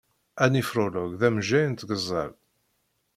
Anifrolog 0.43 1.11
d 1.19 1.21
amejjay 1.27 1.65
n 1.67 1.73
tgeẓẓal. 1.73 2.31